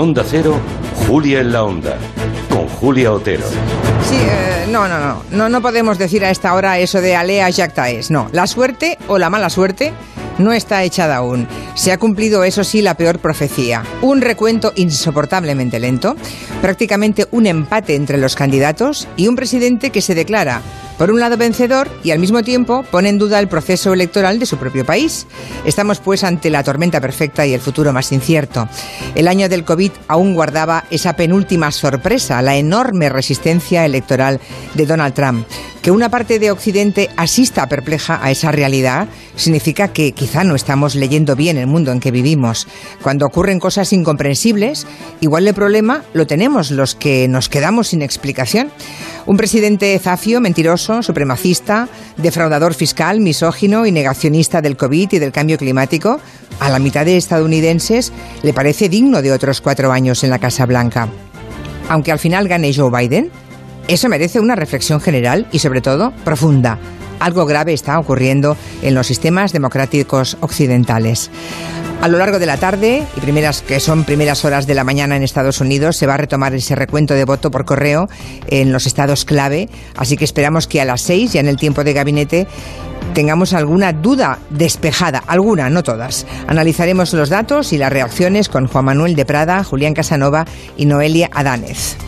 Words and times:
Onda 0.00 0.24
Cero, 0.26 0.58
Julia 1.06 1.40
en 1.40 1.52
la 1.52 1.62
Onda, 1.62 1.98
con 2.48 2.66
Julia 2.66 3.12
Otero. 3.12 3.46
Sí, 4.08 4.16
eh, 4.16 4.66
no, 4.70 4.88
no, 4.88 4.98
no, 4.98 5.22
no, 5.30 5.50
no 5.50 5.60
podemos 5.60 5.98
decir 5.98 6.24
a 6.24 6.30
esta 6.30 6.54
hora 6.54 6.78
eso 6.78 7.02
de 7.02 7.14
alea 7.14 7.52
jactaes, 7.52 8.10
no. 8.10 8.30
La 8.32 8.46
suerte 8.46 8.96
o 9.08 9.18
la 9.18 9.28
mala 9.28 9.50
suerte 9.50 9.92
no 10.38 10.54
está 10.54 10.82
echada 10.84 11.16
aún. 11.16 11.46
Se 11.74 11.92
ha 11.92 11.98
cumplido, 11.98 12.44
eso 12.44 12.64
sí, 12.64 12.80
la 12.80 12.94
peor 12.94 13.18
profecía. 13.18 13.82
Un 14.00 14.22
recuento 14.22 14.72
insoportablemente 14.74 15.78
lento, 15.78 16.16
prácticamente 16.62 17.28
un 17.30 17.46
empate 17.46 17.94
entre 17.94 18.16
los 18.16 18.36
candidatos 18.36 19.06
y 19.16 19.28
un 19.28 19.36
presidente 19.36 19.90
que 19.90 20.00
se 20.00 20.14
declara 20.14 20.62
por 21.00 21.10
un 21.10 21.18
lado 21.18 21.38
vencedor 21.38 21.88
y 22.04 22.10
al 22.10 22.18
mismo 22.18 22.42
tiempo 22.42 22.82
pone 22.90 23.08
en 23.08 23.16
duda 23.16 23.40
el 23.40 23.48
proceso 23.48 23.94
electoral 23.94 24.38
de 24.38 24.44
su 24.44 24.58
propio 24.58 24.84
país. 24.84 25.26
Estamos 25.64 25.98
pues 25.98 26.24
ante 26.24 26.50
la 26.50 26.62
tormenta 26.62 27.00
perfecta 27.00 27.46
y 27.46 27.54
el 27.54 27.60
futuro 27.62 27.90
más 27.94 28.12
incierto. 28.12 28.68
El 29.14 29.26
año 29.26 29.48
del 29.48 29.64
COVID 29.64 29.92
aún 30.08 30.34
guardaba 30.34 30.84
esa 30.90 31.16
penúltima 31.16 31.72
sorpresa, 31.72 32.42
la 32.42 32.56
enorme 32.56 33.08
resistencia 33.08 33.86
electoral 33.86 34.40
de 34.74 34.84
Donald 34.84 35.14
Trump. 35.14 35.46
Que 35.82 35.90
una 35.90 36.10
parte 36.10 36.38
de 36.38 36.50
Occidente 36.50 37.08
asista 37.16 37.66
perpleja 37.66 38.20
a 38.22 38.30
esa 38.30 38.52
realidad 38.52 39.08
significa 39.34 39.88
que 39.88 40.12
quizá 40.12 40.44
no 40.44 40.54
estamos 40.54 40.94
leyendo 40.94 41.36
bien 41.36 41.56
el 41.56 41.66
mundo 41.66 41.90
en 41.90 42.00
que 42.00 42.10
vivimos. 42.10 42.66
Cuando 43.02 43.24
ocurren 43.24 43.60
cosas 43.60 43.92
incomprensibles, 43.94 44.86
igual 45.20 45.48
el 45.48 45.54
problema 45.54 46.04
lo 46.12 46.26
tenemos 46.26 46.70
los 46.70 46.94
que 46.94 47.28
nos 47.28 47.48
quedamos 47.48 47.88
sin 47.88 48.02
explicación. 48.02 48.70
Un 49.24 49.38
presidente 49.38 49.98
zafio, 49.98 50.40
mentiroso, 50.40 51.02
supremacista, 51.02 51.88
defraudador 52.18 52.74
fiscal, 52.74 53.20
misógino 53.20 53.86
y 53.86 53.92
negacionista 53.92 54.60
del 54.60 54.76
COVID 54.76 55.12
y 55.12 55.18
del 55.18 55.32
cambio 55.32 55.56
climático, 55.56 56.20
a 56.58 56.68
la 56.68 56.78
mitad 56.78 57.06
de 57.06 57.16
estadounidenses 57.16 58.12
le 58.42 58.52
parece 58.52 58.90
digno 58.90 59.22
de 59.22 59.32
otros 59.32 59.62
cuatro 59.62 59.92
años 59.92 60.24
en 60.24 60.30
la 60.30 60.38
Casa 60.38 60.66
Blanca. 60.66 61.08
Aunque 61.88 62.12
al 62.12 62.18
final 62.18 62.48
gane 62.48 62.74
Joe 62.74 62.90
Biden, 62.90 63.30
eso 63.94 64.08
merece 64.08 64.40
una 64.40 64.54
reflexión 64.54 65.00
general 65.00 65.46
y 65.52 65.58
sobre 65.58 65.80
todo 65.80 66.12
profunda. 66.24 66.78
Algo 67.18 67.44
grave 67.44 67.72
está 67.72 67.98
ocurriendo 67.98 68.56
en 68.82 68.94
los 68.94 69.06
sistemas 69.06 69.52
democráticos 69.52 70.36
occidentales. 70.40 71.30
A 72.00 72.08
lo 72.08 72.16
largo 72.16 72.38
de 72.38 72.46
la 72.46 72.56
tarde 72.56 73.02
y 73.14 73.20
primeras 73.20 73.60
que 73.60 73.78
son 73.78 74.04
primeras 74.04 74.44
horas 74.46 74.66
de 74.66 74.74
la 74.74 74.84
mañana 74.84 75.16
en 75.16 75.22
Estados 75.22 75.60
Unidos 75.60 75.96
se 75.96 76.06
va 76.06 76.14
a 76.14 76.18
retomar 76.18 76.54
ese 76.54 76.74
recuento 76.74 77.12
de 77.12 77.26
voto 77.26 77.50
por 77.50 77.66
correo 77.66 78.08
en 78.46 78.72
los 78.72 78.86
estados 78.86 79.26
clave, 79.26 79.68
así 79.96 80.16
que 80.16 80.24
esperamos 80.24 80.66
que 80.66 80.80
a 80.80 80.86
las 80.86 81.02
seis, 81.02 81.34
ya 81.34 81.40
en 81.40 81.48
el 81.48 81.58
tiempo 81.58 81.84
de 81.84 81.92
gabinete, 81.92 82.46
tengamos 83.12 83.52
alguna 83.52 83.92
duda 83.92 84.38
despejada, 84.48 85.22
alguna, 85.26 85.68
no 85.68 85.82
todas. 85.82 86.26
Analizaremos 86.46 87.12
los 87.12 87.28
datos 87.28 87.72
y 87.74 87.78
las 87.78 87.92
reacciones 87.92 88.48
con 88.48 88.66
Juan 88.66 88.86
Manuel 88.86 89.14
de 89.14 89.26
Prada, 89.26 89.62
Julián 89.62 89.92
Casanova 89.92 90.46
y 90.78 90.86
Noelia 90.86 91.28
Adánez. 91.34 91.98